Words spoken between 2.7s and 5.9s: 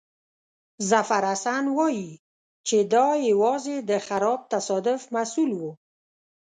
دا یوازې د خراب تصادف محصول وو.